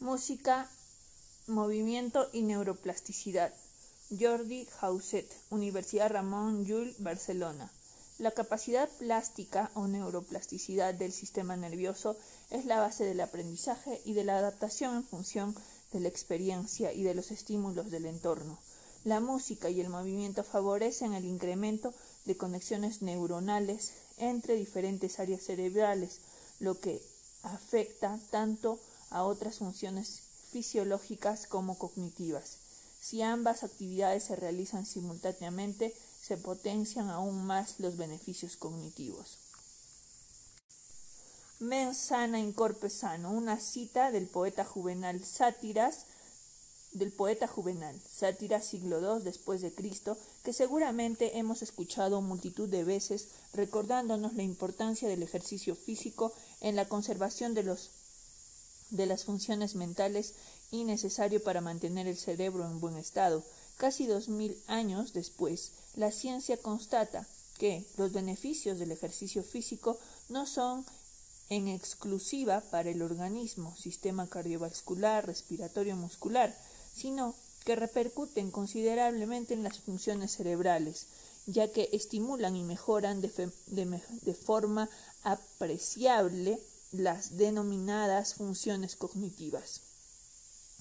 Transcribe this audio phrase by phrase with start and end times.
[0.00, 0.70] Música,
[1.48, 3.52] movimiento y neuroplasticidad.
[4.16, 7.68] Jordi Hauset, Universidad Ramón Llull, Barcelona.
[8.18, 12.16] La capacidad plástica o neuroplasticidad del sistema nervioso
[12.50, 15.56] es la base del aprendizaje y de la adaptación en función
[15.92, 18.56] de la experiencia y de los estímulos del entorno.
[19.02, 21.92] La música y el movimiento favorecen el incremento
[22.24, 26.20] de conexiones neuronales entre diferentes áreas cerebrales,
[26.60, 27.02] lo que
[27.42, 28.78] afecta tanto
[29.10, 32.58] otras funciones fisiológicas como cognitivas.
[33.00, 39.38] Si ambas actividades se realizan simultáneamente, se potencian aún más los beneficios cognitivos.
[41.60, 46.06] Mens sana in corpe sano, una cita del poeta juvenal Sátiras,
[46.92, 52.84] del poeta juvenal, Sátiras siglo II después de Cristo, que seguramente hemos escuchado multitud de
[52.84, 57.90] veces, recordándonos la importancia del ejercicio físico en la conservación de los
[58.90, 60.34] de las funciones mentales
[60.70, 63.42] y necesario para mantener el cerebro en buen estado.
[63.76, 67.26] Casi dos mil años después, la ciencia constata
[67.58, 70.84] que los beneficios del ejercicio físico no son
[71.48, 76.54] en exclusiva para el organismo, sistema cardiovascular, respiratorio muscular,
[76.94, 77.34] sino
[77.64, 81.06] que repercuten considerablemente en las funciones cerebrales,
[81.46, 84.90] ya que estimulan y mejoran de, de, de forma
[85.22, 86.60] apreciable
[86.92, 89.80] las denominadas funciones cognitivas.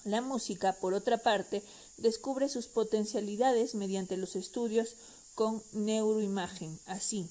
[0.03, 1.63] La música, por otra parte,
[1.97, 4.95] descubre sus potencialidades mediante los estudios
[5.35, 6.79] con neuroimagen.
[6.85, 7.29] Así,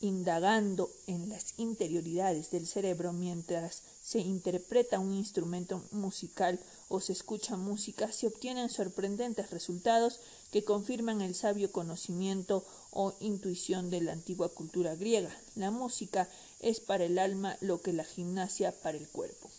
[0.00, 7.56] indagando en las interioridades del cerebro mientras se interpreta un instrumento musical o se escucha
[7.56, 14.48] música, se obtienen sorprendentes resultados que confirman el sabio conocimiento o intuición de la antigua
[14.48, 15.36] cultura griega.
[15.54, 16.28] La música
[16.60, 19.50] es para el alma lo que la gimnasia para el cuerpo.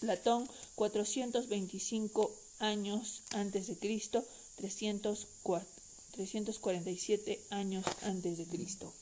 [0.00, 4.24] Platón, 425 años antes de Cristo,
[4.56, 8.92] 347 años antes de Cristo.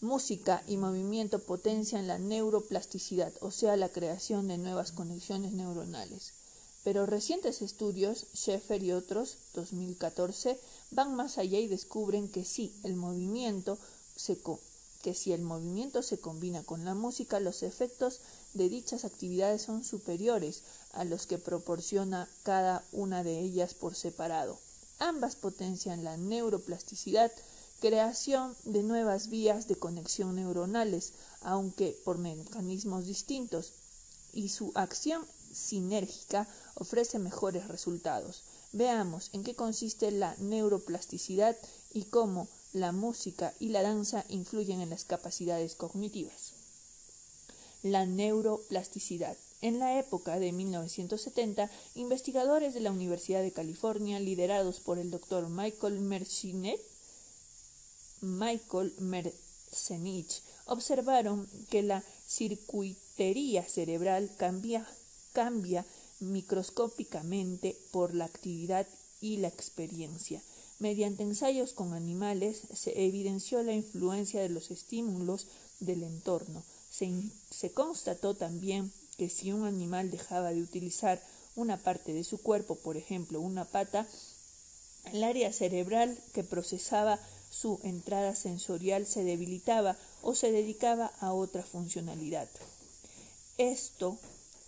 [0.00, 6.34] Música y movimiento potencian la neuroplasticidad, o sea, la creación de nuevas conexiones neuronales.
[6.82, 10.58] Pero recientes estudios, Schaeffer y otros, 2014,
[10.90, 13.78] van más allá y descubren que sí, el movimiento
[14.16, 14.36] se
[15.02, 18.20] que si el movimiento se combina con la música, los efectos
[18.54, 24.58] de dichas actividades son superiores a los que proporciona cada una de ellas por separado.
[24.98, 27.32] Ambas potencian la neuroplasticidad
[27.82, 33.72] creación de nuevas vías de conexión neuronales, aunque por mecanismos distintos,
[34.32, 36.46] y su acción sinérgica
[36.76, 38.44] ofrece mejores resultados.
[38.70, 41.56] Veamos en qué consiste la neuroplasticidad
[41.92, 46.52] y cómo la música y la danza influyen en las capacidades cognitivas.
[47.82, 49.36] La neuroplasticidad.
[49.60, 55.48] En la época de 1970, investigadores de la Universidad de California, liderados por el doctor
[55.48, 56.80] Michael Mercinet,
[58.20, 65.84] Michael Merzenich observaron que la circuitería cerebral cambia
[66.20, 68.86] microscópicamente por la actividad
[69.20, 70.40] y la experiencia.
[70.82, 75.46] Mediante ensayos con animales se evidenció la influencia de los estímulos
[75.78, 76.60] del entorno.
[76.90, 81.22] Se, constató también que si un animal dejaba de utilizar
[81.54, 84.08] una parte de su cuerpo, por ejemplo una pata,
[85.12, 91.62] el área cerebral que procesaba su entrada sensorial se debilitaba o se dedicaba a otra
[91.62, 92.48] funcionalidad.
[93.56, 94.18] Esto,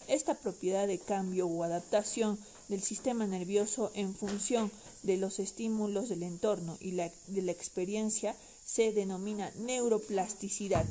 [0.07, 2.39] esta propiedad de cambio o adaptación
[2.69, 4.71] del sistema nervioso en función
[5.05, 8.35] de los estímulos del entorno y de la experiencia
[8.67, 10.87] se denomina neuroplasticidad.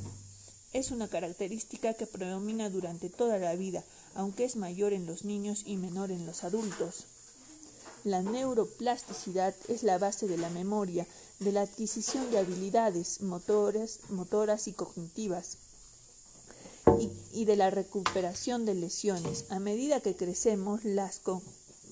[0.72, 3.84] Es una característica que predomina durante toda la vida,
[4.16, 7.06] aunque es mayor en los niños y menor en los adultos.
[8.04, 11.08] La neuroplasticidad es la base de la memoria,
[11.40, 15.58] de la adquisición de habilidades motores, motoras y cognitivas
[17.34, 19.46] y, de la recuperación de lesiones.
[19.50, 21.22] A medida que crecemos, las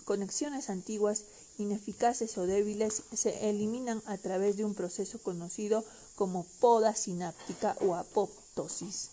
[0.06, 1.24] conexiones antiguas,
[1.62, 5.86] ineficaces o débiles se eliminan a través de un proceso conocido
[6.16, 9.10] como poda sináptica o apoptosis.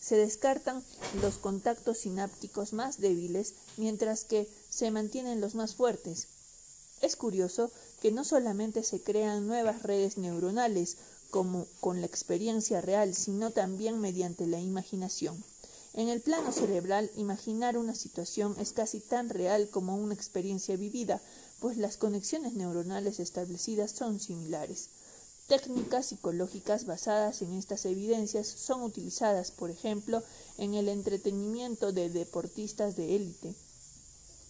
[0.00, 0.82] Se descartan
[1.20, 6.26] los contactos sinápticos más débiles mientras que se mantienen los más fuertes.
[7.00, 10.96] Es curioso que no solamente se crean nuevas redes neuronales,
[11.30, 15.42] como con la experiencia real, sino también mediante la imaginación.
[15.94, 21.20] En el plano cerebral, imaginar una situación es casi tan real como una experiencia vivida,
[21.62, 24.88] pues las conexiones neuronales establecidas son similares.
[25.46, 30.24] Técnicas psicológicas basadas en estas evidencias son utilizadas, por ejemplo,
[30.58, 33.54] en el entretenimiento de deportistas de élite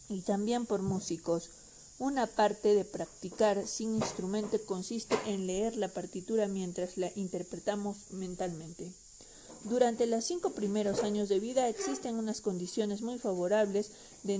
[0.08, 1.50] y también por músicos.
[1.98, 8.90] Una parte de practicar sin instrumento consiste en leer la partitura mientras la interpretamos mentalmente.
[9.64, 13.90] Durante los cinco primeros años de vida existen unas condiciones muy favorables
[14.24, 14.38] de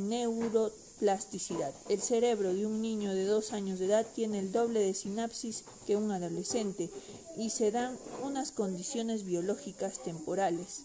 [1.03, 1.75] neuroplasticidad.
[1.89, 5.65] El cerebro de un niño de dos años de edad tiene el doble de sinapsis
[5.87, 6.91] que un adolescente
[7.37, 10.85] y se dan unas condiciones biológicas temporales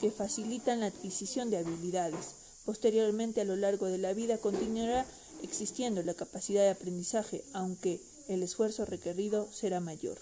[0.00, 2.34] que facilitan la adquisición de habilidades.
[2.64, 5.06] Posteriormente, a lo largo de la vida, continuará
[5.42, 10.18] existiendo la capacidad de aprendizaje, aunque el esfuerzo requerido será mayor.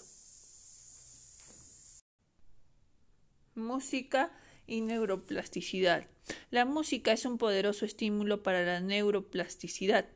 [3.55, 4.31] Música
[4.67, 6.07] y neuroplasticidad.
[6.51, 10.07] La música es un poderoso estímulo para la neuroplasticidad.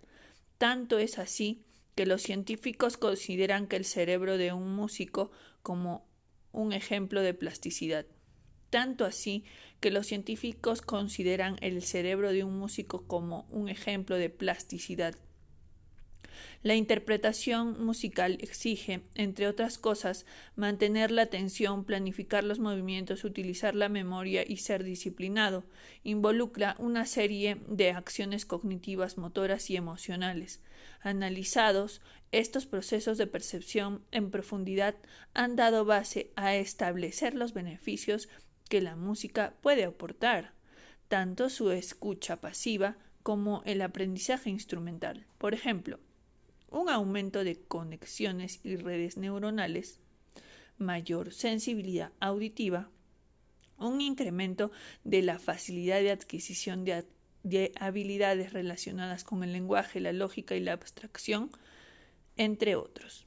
[0.58, 1.64] Tanto es así
[1.96, 5.32] que los científicos consideran que el cerebro de un músico
[5.64, 6.08] como
[6.52, 8.06] un ejemplo de plasticidad.
[8.70, 9.44] Tanto así
[9.80, 15.16] que los científicos consideran el cerebro de un músico como un ejemplo de plasticidad.
[16.64, 20.26] La interpretación musical exige, entre otras cosas,
[20.56, 25.64] mantener la atención, planificar los movimientos, utilizar la memoria y ser disciplinado.
[26.04, 30.62] Involucra una serie de acciones cognitivas, motoras y emocionales.
[31.02, 32.02] Analizados,
[32.32, 34.96] estos procesos de percepción en profundidad
[35.34, 38.30] han dado base a establecer los beneficios
[38.68, 40.54] que la música puede aportar,
[41.08, 45.26] tanto su escucha pasiva como el aprendizaje instrumental.
[45.38, 46.00] Por ejemplo,
[46.70, 50.00] un aumento de conexiones y redes neuronales,
[50.78, 52.90] mayor sensibilidad auditiva,
[53.78, 54.72] un incremento
[55.04, 60.74] de la facilidad de adquisición de, habilidades relacionadas con el lenguaje, la lógica y la
[60.74, 61.52] abstracción,
[62.36, 63.26] entre otros.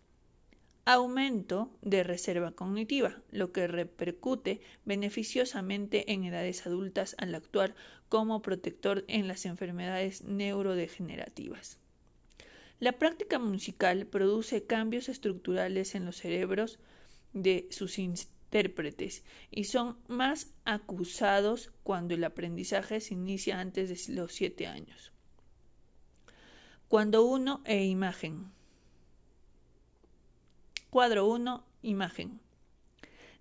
[0.84, 7.75] Aumento de reserva cognitiva, lo que repercute beneficiosamente en edades adultas al actuar
[8.08, 11.78] como protector en las enfermedades neurodegenerativas.
[12.81, 16.79] La práctica musical produce cambios estructurales en los cerebros
[17.35, 24.32] de sus intérpretes y son más acusados cuando el aprendizaje se inicia antes de los
[24.32, 25.12] siete años.
[26.88, 28.50] Cuando uno e imagen.
[30.88, 31.65] Cuadro 1.
[31.82, 32.41] Imagen.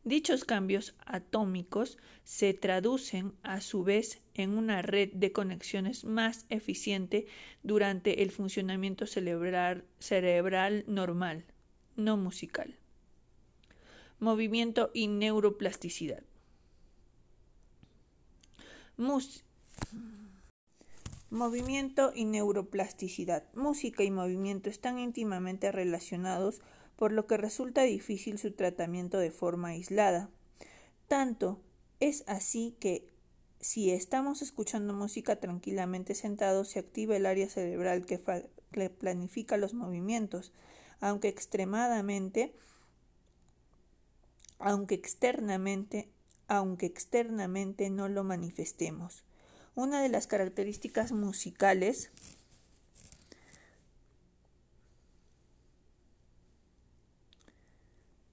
[0.03, 7.27] Dichos cambios atómicos se traducen a su vez en una red de conexiones más eficiente
[7.63, 9.83] durante el funcionamiento cerebral,
[10.87, 11.45] normal,
[11.95, 12.75] no musical.
[14.19, 16.23] Movimiento y neuroplasticidad.
[21.29, 23.43] movimiento y neuroplasticidad.
[23.53, 26.61] Música y movimiento están íntimamente relacionados
[26.99, 30.29] por lo que resulta difícil su tratamiento de forma aislada.
[31.07, 31.61] Tanto
[32.01, 33.07] es así que
[33.61, 38.19] si estamos escuchando música tranquilamente sentados, se activa el área cerebral que,
[38.89, 40.51] planifica los movimientos,
[40.99, 42.53] aunque extremadamente,
[44.59, 46.09] aunque externamente,
[46.49, 49.23] aunque externamente no lo manifestemos.
[49.73, 52.11] Una de las características musicales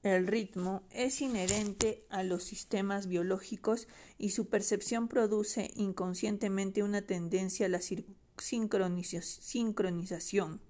[0.07, 3.89] El ritmo es inherente a los sistemas biológicos
[4.19, 7.81] y su percepción produce inconscientemente una tendencia a la
[8.39, 10.61] sincronización.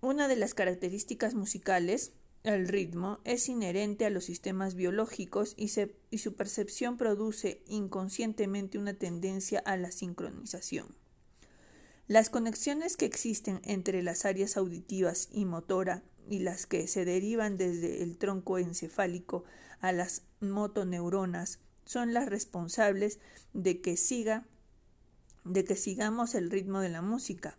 [0.00, 6.34] Una de las características musicales, el ritmo, es inherente a los sistemas biológicos y, su
[6.34, 10.96] percepción produce inconscientemente una tendencia a la sincronización.
[12.08, 17.56] Las conexiones que existen entre las áreas auditivas y motora y las que se derivan
[17.56, 19.44] desde el tronco encefálico
[19.80, 23.18] a las motoneuronas son las responsables
[23.54, 24.44] de que siga
[25.44, 27.56] de que sigamos el ritmo de la música,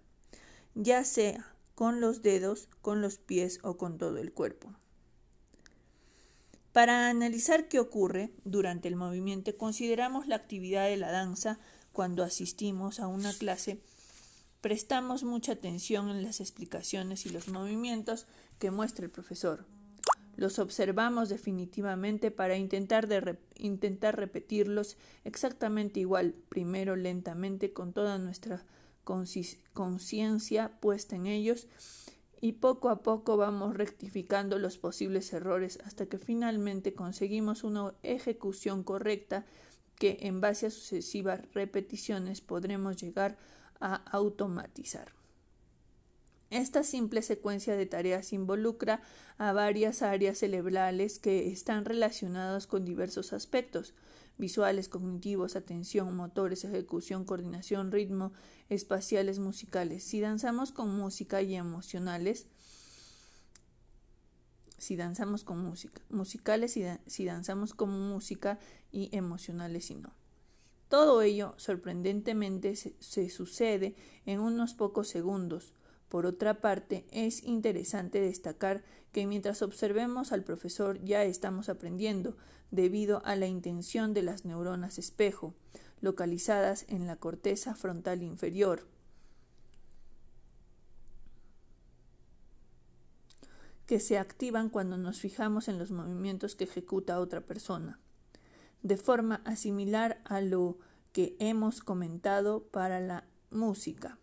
[0.75, 4.75] ya sea con los dedos, con los pies o con todo el cuerpo.
[6.71, 11.59] Para analizar qué ocurre durante el movimiento, consideramos la actividad de la danza
[11.93, 13.81] cuando asistimos a una clase
[14.61, 18.25] Prestamos mucha atención en las explicaciones y los movimientos
[18.59, 19.65] que muestra el profesor.
[20.35, 23.07] Los observamos definitivamente para intentar,
[23.57, 28.65] intentar repetirlos exactamente igual, primero lentamente con toda nuestra
[29.73, 31.67] conciencia puesta en ellos
[32.41, 38.83] y poco a poco vamos rectificando los posibles errores hasta que finalmente conseguimos una ejecución
[38.83, 39.45] correcta
[39.95, 45.13] que en base a sucesivas repeticiones podremos llegar a automatizar.
[46.50, 49.01] Esta simple secuencia de tareas involucra
[49.38, 53.93] a varias áreas cerebrales que están relacionadas con diversos aspectos
[54.39, 58.31] visuales, cognitivos, atención, motores, ejecución, coordinación, ritmo,
[58.69, 60.03] espaciales, musicales.
[60.03, 62.48] Si danzamos con música y emocionales,
[64.77, 68.57] si danzamos con música, musicales si, si danzamos con música
[68.91, 70.18] y emocionales y no.
[70.89, 75.74] Todo ello, sorprendentemente, se sucede en unos pocos segundos,
[76.10, 82.36] por otra parte, es interesante destacar que mientras observemos al profesor ya estamos aprendiendo,
[82.72, 85.53] debido a la intención de las neuronas espejo,
[86.01, 88.88] localizadas en la corteza frontal inferior.
[93.86, 98.00] que se activan cuando nos fijamos en los movimientos que ejecuta otra persona,
[98.81, 100.77] de forma similar a lo
[101.12, 104.19] que hemos comentado para la música.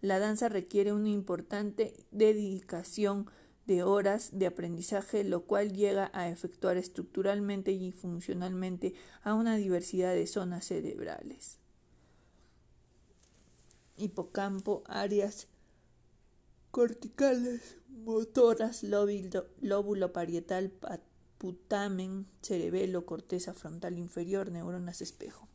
[0.00, 3.30] La danza requiere una importante dedicación
[3.66, 10.12] de horas de aprendizaje, lo cual llega a efectuar estructuralmente y funcionalmente a una diversidad
[10.12, 11.58] de zonas cerebrales.
[13.96, 15.46] Hipocampo, áreas
[16.72, 20.72] corticales, motoras, lóbulo, lóbulo parietal,
[21.42, 25.48] putamen, cerebelo, corteza frontal inferior, neuronas espejo.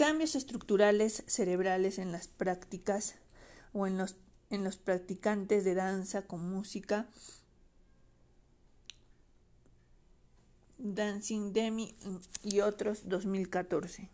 [0.00, 3.16] cambios estructurales cerebrales en las prácticas
[3.74, 4.16] o en los,
[4.48, 7.06] en los practicantes de danza con música.
[10.78, 11.94] Dancing Demi
[12.42, 14.08] y otros 2014.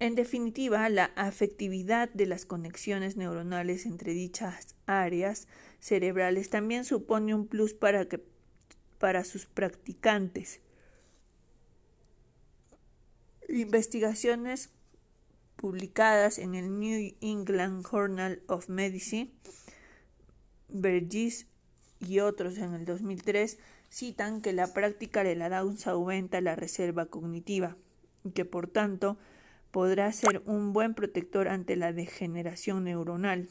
[0.00, 5.48] En definitiva, la afectividad de las conexiones neuronales entre dichas áreas
[5.80, 10.60] cerebrales también supone un plus para, sus practicantes.
[13.48, 14.70] Investigaciones
[15.56, 19.32] publicadas en el New England Journal of Medicine,
[20.68, 21.46] Burgess
[21.98, 23.58] y otros en el 2003
[23.90, 27.76] citan que la práctica de la danza aumenta la reserva cognitiva
[28.22, 29.18] y que por tanto
[29.70, 33.48] podrá ser un buen protector ante la degeneración neuronal.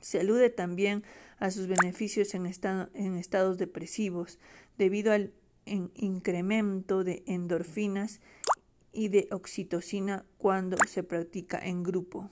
[0.00, 1.02] Se alude también
[1.38, 4.38] a sus beneficios en, estados depresivos
[4.76, 5.32] debido al
[5.64, 8.20] incremento de endorfinas
[8.92, 12.30] y de oxitocina cuando se practica en grupo.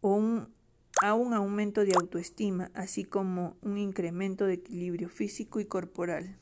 [0.00, 0.46] O
[1.00, 6.36] a un aumento de autoestima, así como un incremento de equilibrio físico y corporal.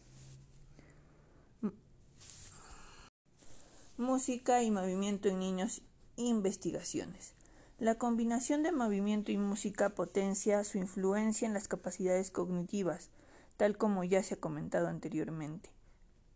[3.98, 5.80] Música y movimiento en niños.
[6.16, 7.32] Investigaciones.
[7.78, 13.08] La combinación de movimiento y música potencia su influencia en las capacidades cognitivas,
[13.56, 15.70] tal como ya se ha comentado anteriormente.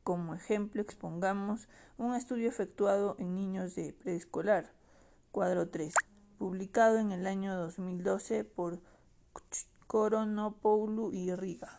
[0.04, 4.72] Como ejemplo, expongamos un estudio efectuado en niños de preescolar,
[5.30, 5.92] cuadro 3,
[6.38, 8.80] publicado en el año 2012 por
[9.86, 11.78] Coronopoulou y Riga.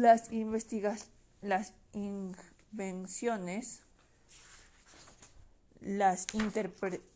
[0.00, 1.10] Las, investigaciones
[1.42, 3.82] las invenciones
[5.82, 6.26] las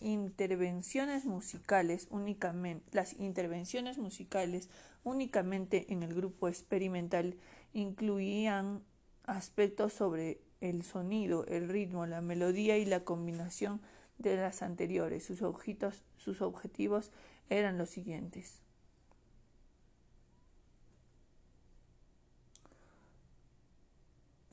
[0.00, 4.68] intervenciones musicales únicamente las intervenciones musicales
[5.02, 7.38] únicamente en el grupo experimental
[7.72, 8.82] incluían
[9.24, 13.80] aspectos sobre el sonido, el ritmo, la melodía y la combinación
[14.18, 15.24] de las anteriores.
[15.24, 15.38] Sus,
[16.18, 17.12] sus objetivos
[17.48, 18.60] eran los siguientes.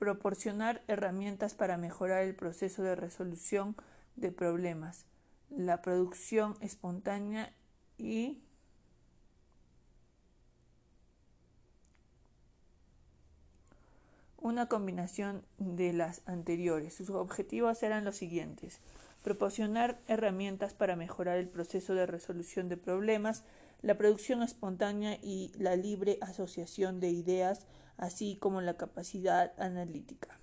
[0.01, 3.75] Proporcionar herramientas para mejorar el proceso de resolución
[4.15, 5.05] de problemas,
[5.51, 7.53] la producción espontánea
[7.99, 8.41] y
[14.37, 16.95] una combinación de las anteriores.
[16.95, 18.79] Sus objetivos eran los siguientes.
[19.21, 23.43] Proporcionar herramientas para mejorar el proceso de resolución de problemas,
[23.83, 27.67] la producción espontánea y la libre asociación de ideas,
[28.01, 30.41] así como la capacidad analítica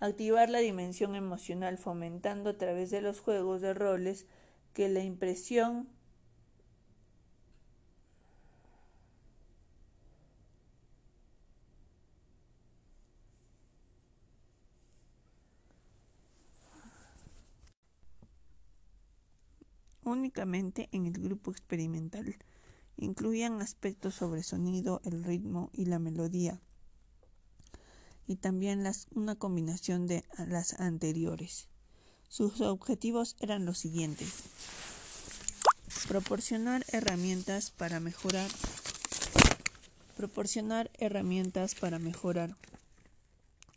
[0.00, 4.26] activar la dimensión emocional fomentando a través de los juegos de roles
[4.74, 5.88] que la impresión
[20.04, 22.36] únicamente en el grupo experimental.
[22.96, 26.60] Incluían aspectos sobre sonido, el ritmo y la melodía,
[28.26, 28.84] y también
[29.14, 31.68] una combinación de las anteriores.
[32.28, 34.42] Sus objetivos eran los siguientes.
[36.08, 38.50] Proporcionar herramientas para mejorar
[40.16, 42.56] Proporcionar herramientas para mejorar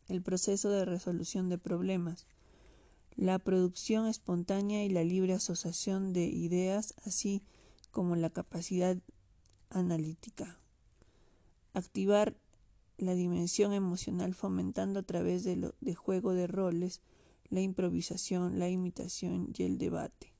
[0.08, 2.28] el proceso de resolución de problemas,
[3.18, 7.44] la producción espontánea y la libre asociación de ideas, así
[7.92, 8.98] como la capacidad
[9.70, 10.60] analítica.
[11.74, 12.36] Activar
[12.98, 17.02] la dimensión emocional fomentando a través de, de juego de roles
[17.50, 20.34] la improvisación, la imitación y el debate.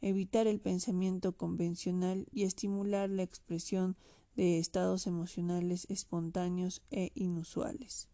[0.00, 3.96] Evitar el pensamiento convencional y estimular la expresión
[4.36, 8.08] de estados emocionales espontáneos e inusuales.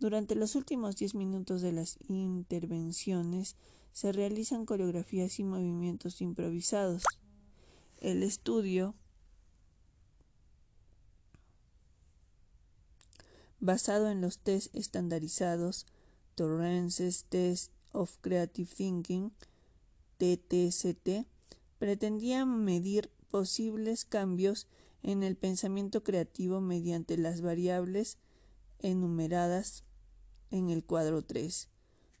[0.00, 3.56] Durante los últimos diez minutos de las intervenciones
[3.92, 7.04] se realizan coreografías y movimientos improvisados.
[8.04, 8.94] El estudio
[13.60, 15.86] basado en los test estandarizados
[16.34, 19.32] Torrance's Test of Creative Thinking,
[20.18, 21.26] TTCT,
[21.78, 24.66] pretendía medir posibles cambios
[25.02, 28.18] en el pensamiento creativo mediante las variables
[28.80, 29.82] enumeradas
[30.50, 31.70] en el cuadro 3,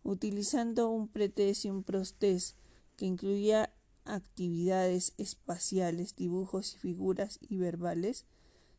[0.02, 2.56] utilizando un pretest y un prostest
[2.96, 3.70] que incluía
[4.04, 8.26] actividades espaciales, dibujos y figuras y verbales,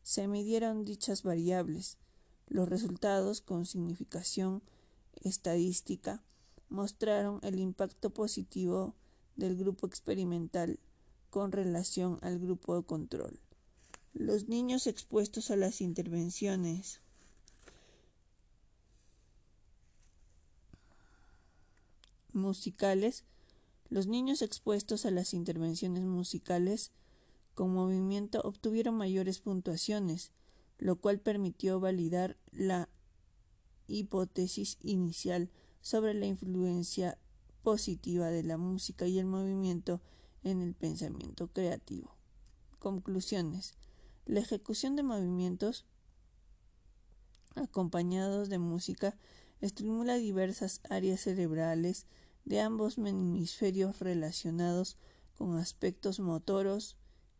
[0.02, 1.98] se midieron dichas variables.
[2.48, 4.62] Los resultados con significación
[5.22, 6.22] estadística
[6.68, 8.94] mostraron el impacto positivo
[9.36, 10.78] del grupo experimental
[11.30, 13.40] con relación al grupo de control.
[14.14, 17.00] Los niños expuestos a las intervenciones
[22.32, 23.24] musicales,
[23.88, 26.92] los niños expuestos a las intervenciones musicales
[27.54, 30.32] con movimiento obtuvieron mayores puntuaciones,
[30.78, 32.88] lo cual permitió validar la
[33.86, 35.50] hipótesis inicial
[35.80, 37.18] sobre la influencia
[37.62, 40.00] positiva de la música y el movimiento
[40.42, 42.16] en el pensamiento creativo.
[42.78, 43.74] Conclusiones.
[44.26, 45.86] La ejecución de movimientos
[47.54, 49.16] acompañados de música
[49.60, 52.06] estimula diversas áreas cerebrales
[52.46, 54.96] de ambos hemisferios relacionados
[55.36, 56.96] con aspectos motoros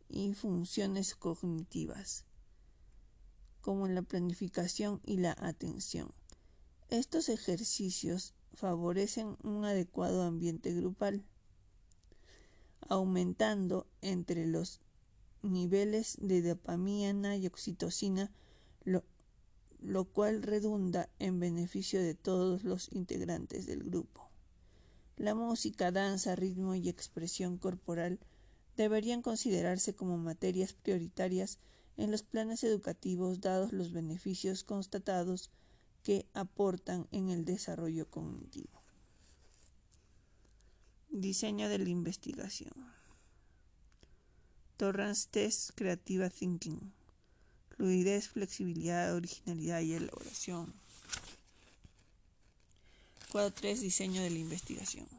[0.09, 2.25] y funciones cognitivas,
[3.61, 6.13] como la planificación y la atención.
[6.89, 11.23] Estos ejercicios favorecen un adecuado ambiente grupal,
[12.89, 14.81] aumentando entre los
[15.41, 18.31] niveles de dopamina y oxitocina,
[18.83, 19.03] lo,
[19.79, 24.26] lo cual redunda en beneficio de todos los integrantes del grupo.
[25.17, 28.19] La música, danza, ritmo y expresión corporal
[28.75, 31.57] deberían considerarse como materias prioritarias
[31.97, 35.49] en los planes educativos dados los beneficios constatados
[36.03, 38.83] que aportan en el desarrollo cognitivo.
[41.09, 42.73] Diseño de la investigación.
[44.77, 46.93] Torrance Test Creative Thinking.
[47.69, 50.75] Fluidez, flexibilidad, originalidad y elaboración.
[53.31, 53.81] Cuadro 3.
[53.81, 55.16] Diseño de la investigación.